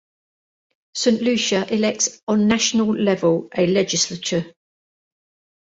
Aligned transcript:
Saint 0.95 1.21
Lucia 1.21 1.67
elects 1.71 2.21
on 2.27 2.47
national 2.47 2.87
level 2.95 3.47
a 3.55 3.67
legislature. 3.67 4.55